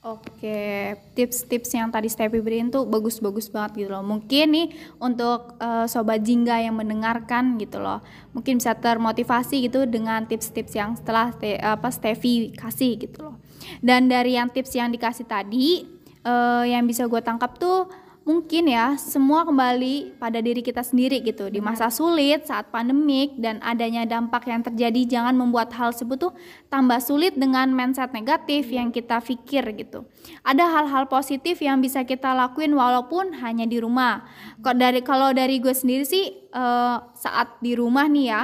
Oke, 0.08 0.96
tips-tips 1.20 1.76
yang 1.76 1.92
tadi 1.92 2.08
Stepi 2.08 2.40
beriin 2.40 2.72
tuh 2.72 2.88
bagus-bagus 2.88 3.52
banget 3.52 3.84
gitu 3.84 3.92
loh. 3.92 4.06
Mungkin 4.06 4.46
nih 4.56 4.68
untuk 5.04 5.60
uh, 5.60 5.84
sobat 5.84 6.24
jingga 6.24 6.64
yang 6.64 6.80
mendengarkan 6.80 7.60
gitu 7.60 7.84
loh, 7.84 8.00
mungkin 8.32 8.56
bisa 8.56 8.72
termotivasi 8.72 9.68
gitu 9.68 9.84
dengan 9.84 10.24
tips-tips 10.24 10.74
yang 10.80 10.96
setelah 10.96 11.36
te, 11.36 11.60
apa 11.60 11.92
Stevi 11.92 12.56
kasih 12.56 12.96
gitu 13.04 13.20
loh. 13.20 13.36
Dan 13.84 14.08
dari 14.08 14.40
yang 14.40 14.48
tips 14.48 14.80
yang 14.80 14.88
dikasih 14.96 15.28
tadi, 15.28 15.84
uh, 16.24 16.64
yang 16.64 16.88
bisa 16.88 17.04
gue 17.04 17.20
tangkap 17.20 17.60
tuh 17.60 17.92
mungkin 18.28 18.68
ya 18.68 19.00
semua 19.00 19.48
kembali 19.48 20.20
pada 20.20 20.44
diri 20.44 20.60
kita 20.60 20.84
sendiri 20.84 21.24
gitu. 21.24 21.48
Di 21.48 21.64
masa 21.64 21.88
sulit 21.88 22.44
saat 22.44 22.68
pandemik 22.68 23.40
dan 23.40 23.64
adanya 23.64 24.04
dampak 24.04 24.44
yang 24.52 24.60
terjadi 24.60 25.08
jangan 25.08 25.32
membuat 25.40 25.72
hal 25.72 25.96
tersebut 25.96 26.20
tuh 26.20 26.34
tambah 26.68 27.00
sulit 27.00 27.40
dengan 27.40 27.72
mindset 27.72 28.12
negatif 28.12 28.68
yang 28.68 28.92
kita 28.92 29.24
pikir 29.24 29.64
gitu. 29.80 30.04
Ada 30.44 30.68
hal-hal 30.68 31.08
positif 31.08 31.64
yang 31.64 31.80
bisa 31.80 32.04
kita 32.04 32.36
lakuin 32.36 32.76
walaupun 32.76 33.32
hanya 33.40 33.64
di 33.64 33.80
rumah. 33.80 34.28
Kok 34.60 34.76
dari 34.76 35.00
kalau 35.00 35.32
dari 35.32 35.64
gue 35.64 35.72
sendiri 35.72 36.04
sih 36.04 36.52
uh, 36.52 37.08
saat 37.16 37.56
di 37.64 37.80
rumah 37.80 38.12
nih 38.12 38.28
ya 38.28 38.44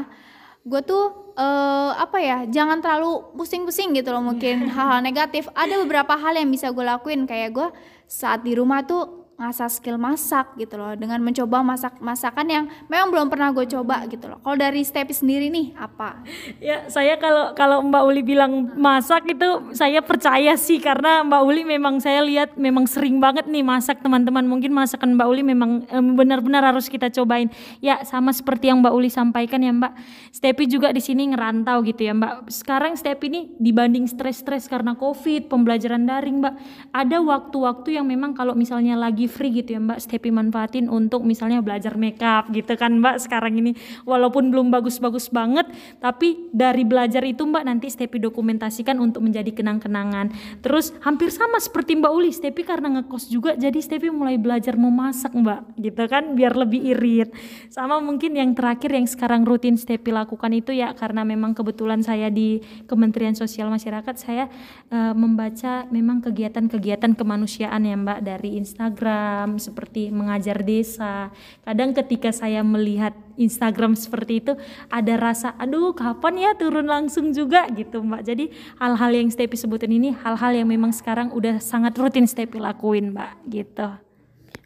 gue 0.64 0.80
tuh 0.80 1.36
uh, 1.36 1.92
apa 2.00 2.24
ya 2.24 2.48
jangan 2.48 2.80
terlalu 2.80 3.36
pusing-pusing 3.36 3.92
gitu 4.00 4.16
loh 4.16 4.24
mungkin 4.24 4.72
hal-hal 4.72 5.04
negatif. 5.04 5.52
Ada 5.52 5.76
beberapa 5.84 6.16
hal 6.16 6.40
yang 6.40 6.48
bisa 6.48 6.72
gue 6.72 6.88
lakuin. 6.88 7.28
Kayak 7.28 7.50
gue 7.52 7.68
saat 8.08 8.48
di 8.48 8.56
rumah 8.56 8.80
tuh 8.88 9.23
ngasah 9.34 9.68
skill 9.68 9.98
masak 9.98 10.54
gitu 10.56 10.78
loh. 10.78 10.94
Dengan 10.94 11.20
mencoba 11.20 11.66
masak 11.66 11.98
masakan 12.00 12.46
yang 12.48 12.66
memang 12.86 13.10
belum 13.10 13.28
pernah 13.34 13.50
gue 13.50 13.66
coba 13.66 14.06
gitu 14.06 14.30
loh. 14.30 14.38
Kalau 14.40 14.56
dari 14.56 14.86
Stepi 14.86 15.12
sendiri 15.12 15.50
nih 15.50 15.74
apa? 15.74 16.22
Ya 16.62 16.86
saya 16.88 17.18
kalau 17.18 17.52
kalau 17.58 17.82
Mbak 17.82 18.04
Uli 18.08 18.22
bilang 18.22 18.72
masak 18.78 19.26
itu 19.28 19.74
saya 19.74 20.00
percaya 20.06 20.54
sih. 20.56 20.78
Karena 20.78 21.26
Mbak 21.26 21.42
Uli 21.44 21.62
memang 21.66 21.98
saya 21.98 22.22
lihat 22.22 22.56
memang 22.56 22.86
sering 22.86 23.18
banget 23.18 23.50
nih 23.50 23.66
masak 23.66 24.06
teman-teman. 24.06 24.46
Mungkin 24.46 24.70
masakan 24.70 25.18
Mbak 25.18 25.28
Uli 25.28 25.42
memang 25.42 25.84
benar-benar 26.14 26.64
harus 26.70 26.86
kita 26.86 27.10
cobain. 27.10 27.50
Ya 27.82 28.06
sama 28.06 28.32
seperti 28.32 28.70
yang 28.70 28.86
Mbak 28.86 28.94
Uli 28.94 29.10
sampaikan 29.10 29.60
ya 29.60 29.74
Mbak. 29.74 29.94
Stepi 30.30 30.70
juga 30.70 30.94
di 30.94 31.02
sini 31.02 31.34
ngerantau 31.34 31.82
gitu 31.84 32.06
ya 32.06 32.14
Mbak. 32.14 32.54
Sekarang 32.54 32.94
Stepi 32.94 33.28
ini 33.34 33.42
dibanding 33.58 34.06
stres-stres 34.06 34.70
karena 34.70 34.94
COVID 34.94 35.50
pembelajaran 35.50 36.06
daring 36.06 36.38
Mbak. 36.40 36.56
Ada 36.94 37.18
waktu-waktu 37.20 37.98
yang 37.98 38.06
memang 38.06 38.38
kalau 38.38 38.54
misalnya 38.54 38.94
lagi 38.94 39.23
lagi 39.24 39.32
free 39.32 39.64
gitu 39.64 39.80
ya 39.80 39.80
Mbak 39.80 40.04
Stepi 40.04 40.36
manfaatin 40.36 40.92
untuk 40.92 41.24
misalnya 41.24 41.64
belajar 41.64 41.96
makeup 41.96 42.52
gitu 42.52 42.76
kan 42.76 43.00
Mbak 43.00 43.24
sekarang 43.24 43.56
ini. 43.56 43.72
Walaupun 44.04 44.52
belum 44.52 44.68
bagus-bagus 44.68 45.32
banget 45.32 45.72
tapi 46.04 46.52
dari 46.52 46.84
belajar 46.84 47.24
itu 47.24 47.48
Mbak 47.48 47.64
nanti 47.64 47.88
Stepi 47.88 48.20
dokumentasikan 48.20 49.00
untuk 49.00 49.24
menjadi 49.24 49.48
kenang-kenangan. 49.56 50.36
Terus 50.60 50.92
hampir 51.08 51.32
sama 51.32 51.64
seperti 51.64 51.96
Mbak 51.96 52.12
Uli 52.12 52.36
Stepi 52.36 52.68
karena 52.68 53.00
ngekos 53.00 53.32
juga 53.32 53.56
jadi 53.56 53.80
Stepi 53.80 54.12
mulai 54.12 54.36
belajar 54.36 54.76
memasak 54.76 55.32
Mbak 55.32 55.80
gitu 55.80 56.04
kan 56.12 56.36
biar 56.36 56.60
lebih 56.60 56.84
irit. 56.84 57.32
Sama 57.72 58.04
mungkin 58.04 58.36
yang 58.36 58.52
terakhir 58.52 58.92
yang 58.92 59.08
sekarang 59.08 59.48
rutin 59.48 59.80
Stepi 59.80 60.12
lakukan 60.12 60.52
itu 60.52 60.76
ya 60.76 60.92
karena 60.92 61.24
memang 61.24 61.56
kebetulan 61.56 62.04
saya 62.04 62.28
di 62.28 62.60
Kementerian 62.92 63.40
Sosial 63.40 63.72
Masyarakat 63.72 64.16
saya 64.20 64.52
uh, 64.92 65.16
membaca 65.16 65.88
memang 65.88 66.20
kegiatan-kegiatan 66.20 67.16
kemanusiaan 67.16 67.88
ya 67.88 67.96
Mbak 67.96 68.20
dari 68.20 68.60
Instagram 68.60 69.13
Instagram 69.14 69.62
seperti 69.62 70.10
mengajar 70.10 70.58
desa. 70.66 71.30
Kadang 71.62 71.94
ketika 71.94 72.34
saya 72.34 72.66
melihat 72.66 73.14
Instagram 73.38 73.94
seperti 73.94 74.42
itu 74.42 74.54
ada 74.90 75.14
rasa 75.22 75.54
aduh 75.62 75.94
kapan 75.94 76.50
ya 76.50 76.52
turun 76.58 76.90
langsung 76.90 77.30
juga 77.30 77.70
gitu 77.70 78.02
Mbak. 78.02 78.22
Jadi 78.26 78.46
hal-hal 78.82 79.12
yang 79.14 79.30
Stepi 79.30 79.54
sebutin 79.54 79.94
ini 79.94 80.18
hal-hal 80.18 80.58
yang 80.58 80.70
memang 80.70 80.90
sekarang 80.90 81.30
udah 81.30 81.62
sangat 81.62 81.94
rutin 81.98 82.26
Stepi 82.26 82.58
lakuin 82.58 83.14
Mbak 83.14 83.32
gitu. 83.54 83.88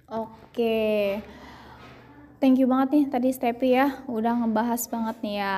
Oke. 0.08 1.20
Thank 2.38 2.62
you 2.62 2.70
banget 2.70 2.88
nih 2.96 3.06
tadi 3.12 3.30
Stepi 3.36 3.76
ya 3.76 4.00
udah 4.08 4.46
ngebahas 4.46 4.82
banget 4.88 5.18
nih 5.26 5.36
ya. 5.44 5.56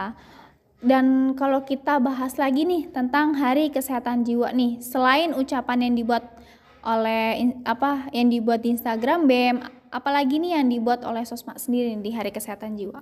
Dan 0.79 1.35
kalau 1.35 1.67
kita 1.67 1.99
bahas 1.99 2.39
lagi 2.39 2.63
nih 2.63 2.87
tentang 2.87 3.35
Hari 3.35 3.67
Kesehatan 3.67 4.23
Jiwa 4.23 4.55
nih, 4.55 4.79
selain 4.79 5.35
ucapan 5.35 5.83
yang 5.83 5.93
dibuat 5.99 6.38
oleh 6.83 7.41
in, 7.41 7.49
apa 7.67 8.07
yang 8.15 8.31
dibuat 8.31 8.63
di 8.63 8.75
Instagram 8.75 9.27
BEM 9.27 9.79
apalagi 9.89 10.37
nih 10.37 10.61
yang 10.61 10.69
dibuat 10.69 11.01
oleh 11.03 11.25
Sosma 11.25 11.57
sendiri 11.57 11.97
di 11.99 12.13
Hari 12.13 12.29
Kesehatan 12.29 12.77
Jiwa. 12.77 13.01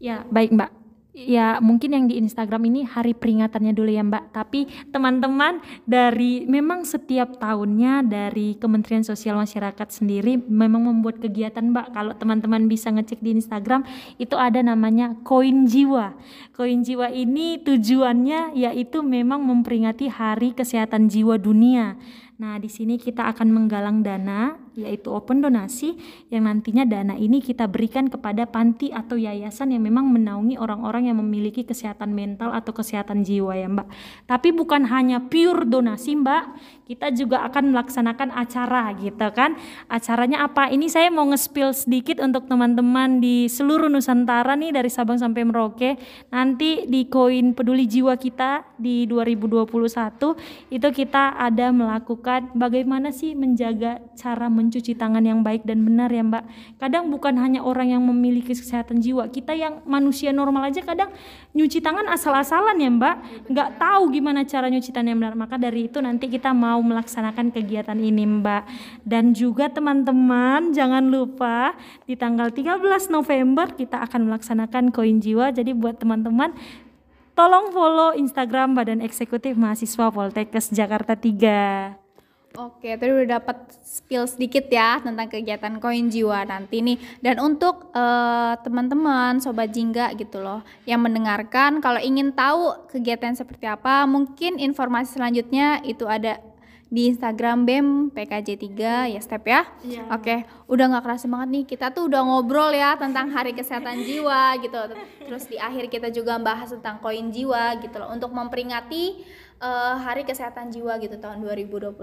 Ya, 0.00 0.24
baik 0.28 0.52
Mbak. 0.52 0.80
Ya, 1.10 1.58
mungkin 1.58 1.90
yang 1.90 2.06
di 2.06 2.22
Instagram 2.22 2.70
ini 2.70 2.86
hari 2.86 3.18
peringatannya 3.18 3.74
dulu 3.74 3.90
ya 3.90 4.06
Mbak. 4.06 4.30
Tapi 4.30 4.70
teman-teman 4.94 5.58
dari 5.82 6.46
memang 6.46 6.86
setiap 6.86 7.34
tahunnya 7.34 8.06
dari 8.06 8.54
Kementerian 8.54 9.02
Sosial 9.02 9.34
Masyarakat 9.34 9.90
sendiri 9.90 10.38
memang 10.38 10.86
membuat 10.86 11.18
kegiatan 11.18 11.66
Mbak. 11.74 11.86
Kalau 11.90 12.14
teman-teman 12.14 12.70
bisa 12.70 12.94
ngecek 12.94 13.18
di 13.26 13.34
Instagram 13.34 13.82
itu 14.22 14.38
ada 14.38 14.62
namanya 14.62 15.18
Koin 15.26 15.66
Jiwa. 15.66 16.14
Koin 16.54 16.86
Jiwa 16.86 17.10
ini 17.10 17.58
tujuannya 17.58 18.54
yaitu 18.54 19.02
memang 19.02 19.42
memperingati 19.42 20.06
Hari 20.06 20.54
Kesehatan 20.54 21.10
Jiwa 21.10 21.42
Dunia. 21.42 21.98
Nah, 22.40 22.56
di 22.56 22.72
sini 22.72 22.96
kita 22.96 23.28
akan 23.36 23.52
menggalang 23.52 24.00
dana 24.00 24.56
yaitu 24.82 25.14
open 25.14 25.38
donasi 25.38 25.94
yang 26.26 26.50
nantinya 26.50 26.82
dana 26.82 27.14
ini 27.14 27.38
kita 27.38 27.70
berikan 27.70 28.10
kepada 28.10 28.48
panti 28.50 28.90
atau 28.90 29.14
yayasan 29.14 29.70
yang 29.70 29.86
memang 29.86 30.10
menaungi 30.10 30.58
orang-orang 30.58 31.06
yang 31.06 31.22
memiliki 31.22 31.62
kesehatan 31.62 32.10
mental 32.10 32.50
atau 32.50 32.74
kesehatan 32.74 33.22
jiwa 33.22 33.54
ya 33.54 33.70
Mbak. 33.70 33.88
Tapi 34.26 34.48
bukan 34.50 34.90
hanya 34.90 35.22
pure 35.30 35.62
donasi 35.62 36.18
Mbak, 36.18 36.44
kita 36.90 37.14
juga 37.14 37.46
akan 37.46 37.70
melaksanakan 37.70 38.34
acara 38.34 38.90
gitu 38.98 39.28
kan. 39.30 39.54
Acaranya 39.86 40.42
apa? 40.42 40.72
Ini 40.72 40.90
saya 40.90 41.12
mau 41.14 41.28
nge-spill 41.30 41.70
sedikit 41.70 42.18
untuk 42.18 42.50
teman-teman 42.50 43.22
di 43.22 43.46
seluruh 43.46 43.86
Nusantara 43.86 44.58
nih 44.58 44.74
dari 44.74 44.90
Sabang 44.90 45.22
sampai 45.22 45.46
Merauke. 45.46 45.94
Nanti 46.34 46.90
di 46.90 47.06
koin 47.06 47.54
peduli 47.54 47.86
jiwa 47.86 48.18
kita 48.18 48.66
di 48.74 49.06
2021 49.06 50.74
itu 50.74 50.88
kita 50.90 51.38
ada 51.38 51.70
melakukan 51.70 52.40
kan 52.40 52.48
bagaimana 52.56 53.12
sih 53.12 53.36
menjaga 53.36 54.00
cara 54.16 54.48
mencuci 54.70 54.94
tangan 54.94 55.26
yang 55.26 55.42
baik 55.42 55.66
dan 55.66 55.82
benar 55.82 56.06
ya 56.14 56.22
mbak. 56.22 56.46
Kadang 56.78 57.10
bukan 57.10 57.34
hanya 57.42 57.66
orang 57.66 57.90
yang 57.90 58.06
memiliki 58.06 58.54
kesehatan 58.54 59.02
jiwa 59.02 59.26
kita 59.26 59.50
yang 59.58 59.82
manusia 59.82 60.30
normal 60.30 60.70
aja 60.70 60.78
kadang 60.86 61.10
nyuci 61.50 61.82
tangan 61.82 62.06
asal-asalan 62.06 62.78
ya 62.78 62.86
mbak. 62.86 63.16
Nggak 63.50 63.82
tahu 63.82 64.02
gimana 64.14 64.46
cara 64.46 64.70
nyuci 64.70 64.94
tangan 64.94 65.10
yang 65.10 65.18
benar. 65.18 65.34
Maka 65.34 65.58
dari 65.58 65.90
itu 65.90 65.98
nanti 65.98 66.30
kita 66.30 66.54
mau 66.54 66.78
melaksanakan 66.78 67.50
kegiatan 67.50 67.98
ini 67.98 68.22
mbak. 68.22 68.62
Dan 69.02 69.34
juga 69.34 69.66
teman-teman 69.66 70.70
jangan 70.70 71.02
lupa 71.02 71.74
di 72.06 72.14
tanggal 72.14 72.54
13 72.54 72.78
November 73.10 73.74
kita 73.74 74.06
akan 74.06 74.30
melaksanakan 74.30 74.94
koin 74.94 75.18
jiwa. 75.18 75.50
Jadi 75.50 75.74
buat 75.74 75.98
teman-teman 75.98 76.54
Tolong 77.40 77.72
follow 77.72 78.12
Instagram 78.12 78.76
Badan 78.76 79.00
Eksekutif 79.00 79.56
Mahasiswa 79.56 80.12
Poltekkes 80.12 80.76
Jakarta 80.76 81.16
3. 81.16 81.99
Oke, 82.58 82.98
tadi 82.98 83.14
udah 83.14 83.38
dapat 83.38 83.62
spill 83.78 84.26
sedikit 84.26 84.66
ya 84.66 84.98
tentang 84.98 85.30
kegiatan 85.30 85.78
koin 85.78 86.10
jiwa 86.10 86.42
nanti 86.42 86.82
nih. 86.82 86.98
Dan 87.22 87.38
untuk 87.38 87.94
uh, 87.94 88.58
teman-teman 88.66 89.38
sobat 89.38 89.70
jingga 89.70 90.10
gitu 90.18 90.42
loh 90.42 90.66
yang 90.82 90.98
mendengarkan, 90.98 91.78
kalau 91.78 92.02
ingin 92.02 92.34
tahu 92.34 92.90
kegiatan 92.90 93.38
seperti 93.38 93.70
apa, 93.70 94.02
mungkin 94.10 94.58
informasi 94.58 95.14
selanjutnya 95.14 95.78
itu 95.86 96.10
ada 96.10 96.42
di 96.90 97.06
Instagram 97.06 97.62
BEM 97.62 98.10
PKJ 98.10 98.58
3 98.58 99.14
ya 99.14 99.20
Step 99.22 99.46
ya. 99.46 99.62
Iya. 99.86 100.10
Oke, 100.10 100.42
udah 100.66 100.90
nggak 100.90 101.04
kerasa 101.06 101.30
banget 101.30 101.48
nih. 101.54 101.64
Kita 101.70 101.94
tuh 101.94 102.10
udah 102.10 102.20
ngobrol 102.26 102.74
ya 102.74 102.98
tentang 102.98 103.30
Hari 103.30 103.54
Kesehatan 103.54 104.02
Jiwa 104.02 104.58
gitu. 104.58 104.76
Terus 105.22 105.46
di 105.46 105.56
akhir 105.56 105.86
kita 105.86 106.10
juga 106.10 106.36
bahas 106.42 106.74
tentang 106.74 106.98
koin 106.98 107.30
jiwa 107.30 107.78
gitu 107.78 107.94
loh 107.94 108.10
untuk 108.10 108.34
memperingati 108.34 109.22
uh, 109.62 110.02
Hari 110.02 110.26
Kesehatan 110.26 110.74
Jiwa 110.74 110.98
gitu 110.98 111.14
tahun 111.22 111.46
2021. 111.46 111.94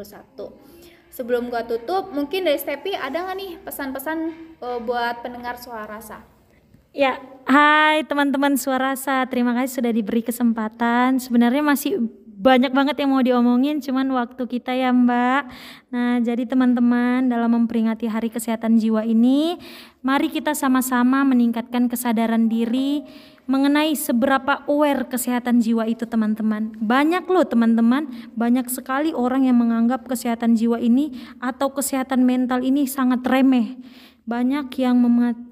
Sebelum 1.12 1.51
gua 1.51 1.67
tutup, 1.67 2.15
mungkin 2.15 2.48
dari 2.48 2.56
Stepi 2.56 2.96
ada 2.96 3.27
nggak 3.27 3.36
nih 3.36 3.51
pesan-pesan 3.67 4.17
uh, 4.63 4.79
buat 4.79 5.20
pendengar 5.20 5.60
suara 5.60 5.84
rasa? 5.84 6.24
Ya, 6.96 7.20
hai 7.44 8.08
teman-teman 8.08 8.56
suara 8.56 8.96
rasa. 8.96 9.27
Terima 9.27 9.51
kasih 9.51 9.84
sudah 9.84 9.91
diberi 9.91 10.24
kesempatan. 10.24 11.20
Sebenarnya 11.20 11.62
masih 11.62 12.08
banyak 12.38 12.70
banget 12.70 13.01
yang 13.01 13.10
mau 13.17 13.25
diomongin 13.25 13.82
cuman 13.82 14.13
waktu 14.13 14.44
kita 14.46 14.70
ya 14.77 14.94
mbak. 14.94 15.50
Nah 15.89 16.22
jadi 16.22 16.46
teman-teman 16.46 17.25
dalam 17.25 17.50
memperingati 17.50 18.06
hari 18.06 18.29
kesehatan 18.29 18.77
jiwa 18.77 19.01
ini 19.01 19.58
mari 20.06 20.29
kita 20.29 20.53
sama-sama 20.53 21.25
meningkatkan 21.25 21.89
kesadaran 21.89 22.46
diri 22.46 23.01
mengenai 23.50 23.96
seberapa 23.98 24.62
aware 24.70 25.10
kesehatan 25.10 25.65
jiwa 25.65 25.89
itu 25.89 26.06
teman-teman. 26.06 26.77
Banyak 26.77 27.25
loh 27.25 27.48
teman-teman. 27.48 28.06
Banyak 28.38 28.70
sekali 28.70 29.15
orang 29.17 29.50
yang 29.50 29.58
menganggap 29.58 30.06
kesehatan 30.06 30.53
jiwa 30.53 30.77
ini 30.77 31.17
atau 31.41 31.74
kesehatan 31.74 32.22
mental 32.22 32.62
ini 32.62 32.86
sangat 32.86 33.25
remeh 33.25 33.82
banyak 34.27 34.67
yang 34.84 35.00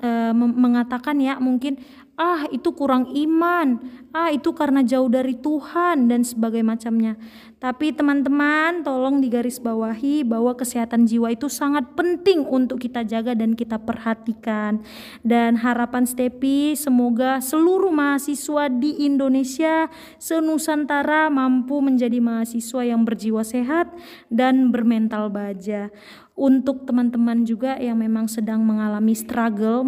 eh, 0.03 0.35
mengatakan 0.35 1.15
ya 1.23 1.39
mungkin 1.39 1.79
ah 2.15 2.47
itu 2.47 2.71
kurang 2.71 3.11
iman, 3.11 3.79
ah 4.15 4.31
itu 4.31 4.55
karena 4.55 4.79
jauh 4.87 5.11
dari 5.11 5.35
Tuhan 5.35 6.07
dan 6.07 6.23
sebagainya 6.23 6.67
macamnya. 6.75 7.13
Tapi 7.59 7.91
teman-teman 7.91 8.83
tolong 8.87 9.19
digarisbawahi 9.19 10.23
bahwa 10.23 10.55
kesehatan 10.55 11.07
jiwa 11.07 11.33
itu 11.33 11.51
sangat 11.51 11.95
penting 11.95 12.47
untuk 12.47 12.79
kita 12.79 13.03
jaga 13.03 13.35
dan 13.35 13.55
kita 13.55 13.79
perhatikan. 13.79 14.79
Dan 15.23 15.59
harapan 15.59 16.07
Stepi 16.07 16.75
semoga 16.79 17.43
seluruh 17.43 17.91
mahasiswa 17.91 18.71
di 18.71 19.03
Indonesia 19.03 19.91
senusantara 20.19 21.27
mampu 21.27 21.83
menjadi 21.83 22.19
mahasiswa 22.23 22.81
yang 22.85 23.03
berjiwa 23.03 23.43
sehat 23.43 23.91
dan 24.31 24.71
bermental 24.71 25.27
baja 25.27 25.91
untuk 26.35 26.83
teman-teman 26.83 27.47
juga 27.47 27.79
yang 27.79 27.95
memang 27.95 28.27
sedang 28.27 28.59
mengalami 28.59 29.15
struggle 29.15 29.87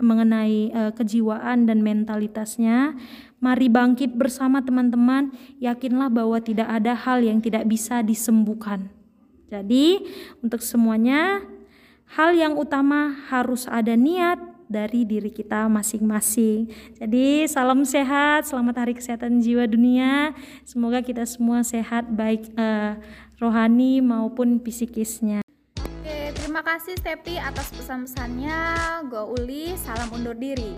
mengenai 0.00 0.72
uh, 0.72 0.92
kejiwaan 0.96 1.68
dan 1.68 1.84
mentalitasnya, 1.84 2.96
mari 3.44 3.68
bangkit 3.68 4.16
bersama 4.16 4.64
teman-teman. 4.64 5.36
Yakinlah 5.60 6.08
bahwa 6.08 6.40
tidak 6.40 6.72
ada 6.72 6.96
hal 6.96 7.20
yang 7.20 7.44
tidak 7.44 7.68
bisa 7.68 8.00
disembuhkan. 8.00 8.88
Jadi, 9.52 10.00
untuk 10.40 10.64
semuanya, 10.64 11.44
hal 12.16 12.32
yang 12.32 12.56
utama 12.56 13.12
harus 13.28 13.68
ada 13.68 13.92
niat 13.92 14.40
dari 14.72 15.04
diri 15.04 15.28
kita 15.28 15.68
masing-masing. 15.68 16.72
Jadi, 16.96 17.44
salam 17.52 17.84
sehat, 17.84 18.48
selamat 18.48 18.88
Hari 18.88 18.96
Kesehatan 18.96 19.44
Jiwa 19.44 19.68
Dunia. 19.68 20.32
Semoga 20.64 21.04
kita 21.04 21.28
semua 21.28 21.60
sehat, 21.60 22.08
baik 22.08 22.48
uh, 22.56 22.96
rohani 23.36 24.00
maupun 24.00 24.56
psikisnya. 24.56 25.41
Terima 26.52 26.68
kasih 26.68 27.00
Stepi 27.00 27.40
atas 27.40 27.72
pesan-pesannya. 27.72 28.60
Gue 29.08 29.24
Uli, 29.40 29.72
salam 29.72 30.12
undur 30.12 30.36
diri. 30.36 30.76